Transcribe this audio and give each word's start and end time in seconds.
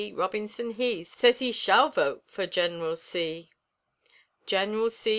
Robinson 0.15 0.71
he 0.71 1.03
Sez 1.03 1.37
he 1.37 1.51
shall 1.51 1.89
vote 1.89 2.23
for 2.25 2.47
Gineral 2.47 2.95
C. 2.95 3.51
Gineral 4.47 4.89
C. 4.89 5.09